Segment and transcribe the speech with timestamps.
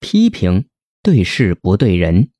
[0.00, 0.66] 批评
[1.02, 2.30] 对事不对人。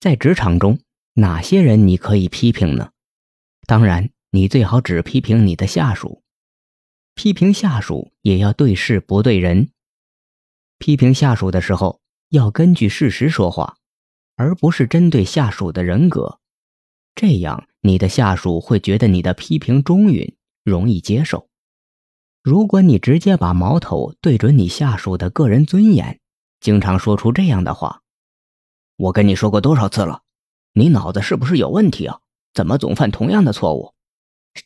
[0.00, 0.80] 在职场中，
[1.12, 2.90] 哪些人你可以批评呢？
[3.66, 6.22] 当然，你最好只批评你的下属。
[7.14, 9.70] 批评下属也要对事不对人。
[10.78, 13.76] 批评下属的时候，要根据事实说话，
[14.36, 16.40] 而不是针对下属的人格。
[17.14, 21.45] 这样，你的下属会觉得你的批评中允，容易接受。
[22.46, 26.20] 如果你直接把矛头对准你下属的个人尊严，
[26.60, 28.02] 经常说出这样的话
[28.94, 30.22] ：“我跟你说过多少次了，
[30.72, 32.20] 你脑子是不是有问题啊？
[32.54, 33.94] 怎么总犯同样的错误？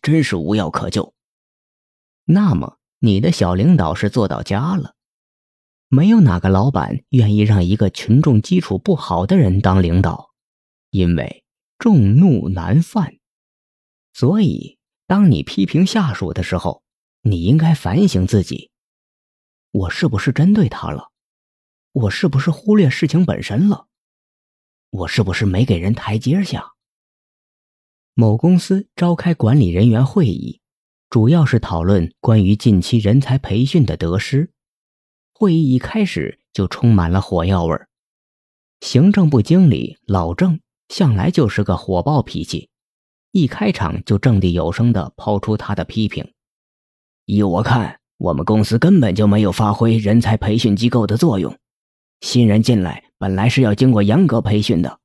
[0.02, 1.14] 真是无药可救。”
[2.28, 4.94] 那么你的小领导是做到家了。
[5.88, 10.32] 没有哪个老板愿意让一个群众基础不好的人当领导，
[10.90, 11.44] 因为
[11.78, 13.14] 众怒难犯。
[14.12, 16.82] 所以，当你批评下属的时候，
[17.22, 18.70] 你应该反省自己：
[19.72, 21.10] 我是不是针对他了？
[21.92, 23.88] 我是不是忽略事情本身了？
[24.90, 26.72] 我是不是没给人台阶下？
[28.14, 30.60] 某公司召开管理人员会议，
[31.10, 34.52] 主要是讨论关于近期人才培训的得失。
[35.32, 37.88] 会议一开始就充满了火药味儿。
[38.80, 40.58] 行政部经理老郑
[40.88, 42.70] 向来就是个火爆脾气，
[43.30, 46.32] 一开场就掷地有声地抛出他的批评。
[47.30, 51.56] 依我看，我们公司根本就没有发挥人才培训机构的作用。
[52.20, 54.98] 新人进来本来是要经过严格培训的，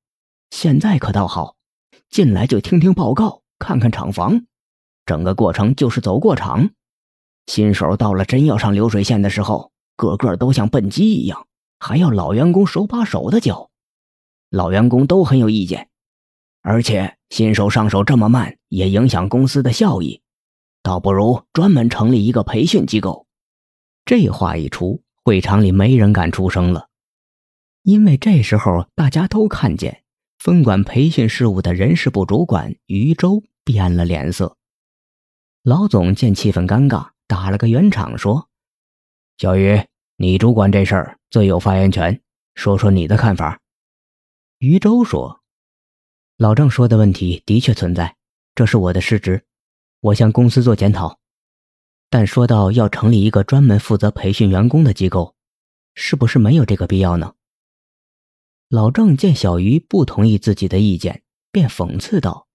[0.50, 1.56] 现在可倒好，
[2.10, 4.42] 进来就听听报告，看看厂房，
[5.06, 6.72] 整个过程就是走过场。
[7.46, 11.46] 新手到了真要上流水线的时候，个个都像笨鸡一样，
[11.80, 13.70] 还要老员工手把手的教。
[14.50, 15.90] 老员工都很有意见，
[16.64, 20.22] 而且新手上手这么慢，也影响公司的效益。
[20.86, 23.26] 倒不如专门成立一个培训机构。
[24.06, 26.90] 这话一出，会场里没人敢出声了，
[27.82, 30.04] 因为这时候大家都看见
[30.38, 34.58] 分管培训事务的人事部主管于周变了脸色。
[35.64, 38.48] 老总见气氛尴尬，打了个圆场说
[39.40, 39.84] ：“小于，
[40.18, 42.22] 你主管这事儿最有发言权，
[42.54, 43.60] 说说你的看法。”
[44.60, 45.42] 于周说
[46.38, 48.16] ：“老郑说的问题的确存在，
[48.54, 49.44] 这是我的失职。”
[50.06, 51.18] 我向公司做检讨，
[52.12, 55.34] 但说到要成立一个专门负责培训员工的机构，
[55.96, 57.34] 是不是没有这个必要呢？
[58.70, 62.46] 老郑见小鱼不同意自己的意见，便讽刺道：“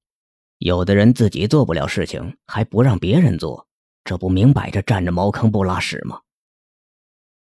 [0.58, 3.66] 有的人自己做不了事情，还不让别人做，
[4.04, 6.20] 这不明摆着占着茅坑不拉屎吗？”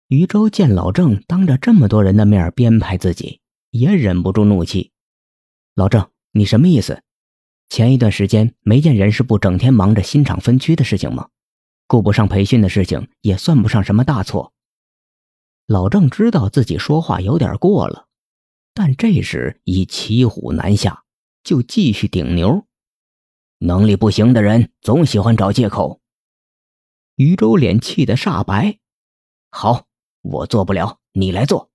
[0.06, 3.40] 余舟见老郑当着这么多人的面编排自己，
[3.70, 4.92] 也忍不住怒气
[5.74, 7.02] ：“老郑，你什么意思？”
[7.68, 11.28] 前一段时间没见人事部整天忙着新厂分区的事情吗？
[11.88, 14.52] 顾不上培训的事情也算不上什么大错。
[15.66, 18.06] 老郑知道自己说话有点过了，
[18.74, 21.04] 但这时已骑虎难下，
[21.42, 22.64] 就继续顶牛。
[23.58, 26.00] 能力不行的人总喜欢找借口。
[27.16, 28.78] 余周脸气得煞白。
[29.50, 29.86] 好，
[30.22, 31.70] 我做不了，你来做。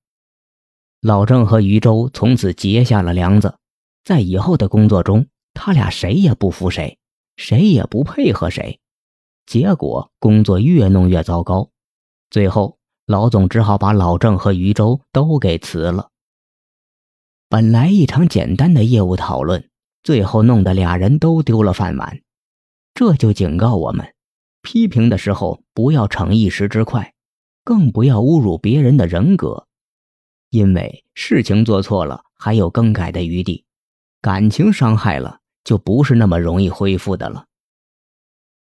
[1.01, 3.57] 老郑和余周从此结下了梁子，
[4.03, 5.27] 在以后的工作中。
[5.53, 6.97] 他俩谁也不服谁，
[7.35, 8.79] 谁也不配合谁，
[9.45, 11.69] 结果工作越弄越糟糕。
[12.29, 16.09] 最后，老总只好把老郑和余舟都给辞了。
[17.49, 19.69] 本来一场简单的业务讨论，
[20.03, 22.21] 最后弄得俩人都丢了饭碗。
[22.93, 24.13] 这就警告我们：
[24.61, 27.13] 批评的时候不要逞一时之快，
[27.65, 29.67] 更不要侮辱别人的人格，
[30.49, 33.65] 因为事情做错了还有更改的余地，
[34.21, 35.40] 感情伤害了。
[35.63, 37.45] 就不是那么容易恢复的了。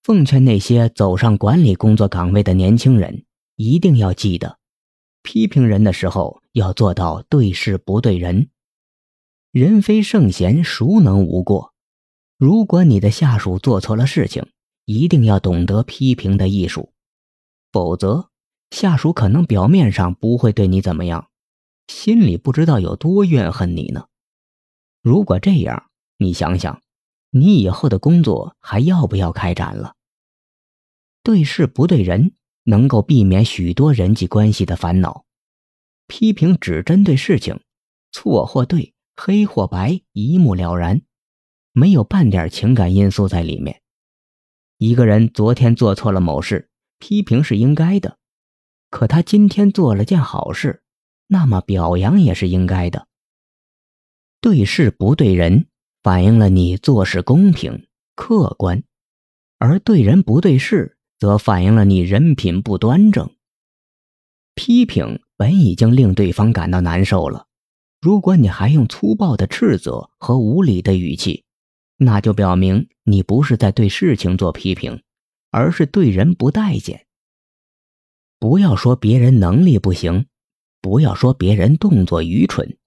[0.02, 3.24] 奉劝那些走上管理工作岗位的年轻人，
[3.56, 4.58] 一定要记得，
[5.22, 8.48] 批评人的时候要做到对事不对人。
[9.50, 11.74] 人非圣贤，孰能无过？
[12.38, 14.46] 如果你的下属做错了事情，
[14.84, 16.92] 一定要懂得批评的艺术，
[17.72, 18.30] 否则
[18.70, 21.28] 下属可能表面上不会对你怎么样，
[21.88, 24.06] 心里不知道有多怨恨你呢。
[25.02, 26.80] 如果这样，你想想。
[27.30, 29.94] 你以后的工作还要不要开展了？
[31.22, 32.32] 对事不对人，
[32.64, 35.26] 能够避免许多人际关系的烦恼。
[36.06, 37.60] 批评只针对事情，
[38.12, 41.02] 错或对，黑或白，一目了然，
[41.72, 43.82] 没有半点情感因素在里面。
[44.78, 48.16] 一个人昨天做错了某事，批评是应该的；
[48.88, 50.82] 可他今天做了件好事，
[51.26, 53.06] 那么表扬也是应该的。
[54.40, 55.66] 对事不对人。
[56.08, 58.82] 反映了你做事公平客观，
[59.58, 63.28] 而对人不对事，则反映了你人品不端正。
[64.54, 67.46] 批评本已经令对方感到难受了，
[68.00, 71.44] 如果你还用粗暴的斥责和无理的语气，
[71.98, 75.02] 那就表明你不是在对事情做批评，
[75.50, 77.04] 而是对人不待见。
[78.38, 80.24] 不要说别人能力不行，
[80.80, 82.78] 不要说别人动作愚蠢，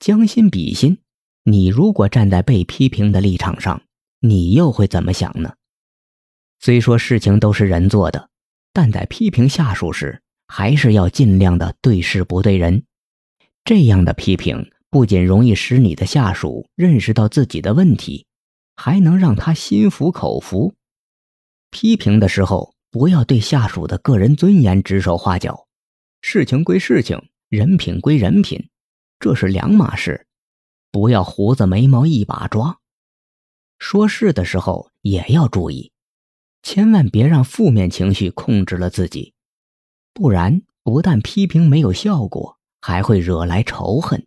[0.00, 0.98] 将心比心，
[1.44, 3.82] 你如果站在被批评的立场上，
[4.20, 5.54] 你又会怎么想呢？
[6.60, 8.30] 虽说事情都是人做的，
[8.72, 10.22] 但在批评下属时。
[10.54, 12.84] 还是要尽量的对事不对人，
[13.64, 18.26] 这样的批评不仅容易使你的下属认识到自己的问题，
[18.76, 20.74] 还能让他心服口服。
[21.70, 25.66] 批评的时候不要对下属的个人尊严指手画脚，
[26.20, 27.18] 事情归事情，
[27.48, 28.68] 人品归人品，
[29.18, 30.26] 这是两码事，
[30.92, 32.78] 不要胡子眉毛一把抓。
[33.78, 35.90] 说事的时候也要注意，
[36.62, 39.34] 千万别让负面情绪控制了自己。
[40.12, 44.26] 不然，不但批评没有效果，还会惹来仇恨。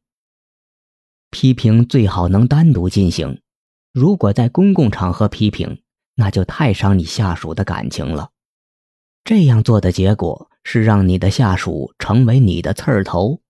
[1.30, 3.42] 批评最好能单独进行，
[3.94, 5.82] 如果在公共场合批评，
[6.16, 8.32] 那就太伤你下属的感情了。
[9.24, 13.42] 这样做的结果是让你的下属成为你的刺儿头。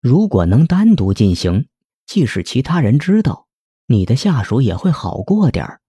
[0.00, 1.68] 如果能单独进行，
[2.12, 3.46] 即使其他人知道，
[3.86, 5.80] 你的下属也会好过点儿。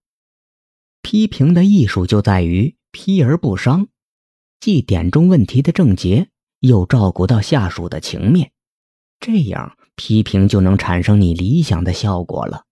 [1.02, 3.88] 批评的艺术就在于批而不伤。
[4.58, 6.30] 既点中问题的症结，
[6.60, 8.52] 又照顾到下属的情面，
[9.20, 12.64] 这样批评就能产生你理想的效果了。